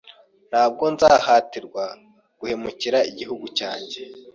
[0.49, 1.85] Ntabwo nzahatirwa
[2.39, 4.01] guhemukira igihugu cyanjye.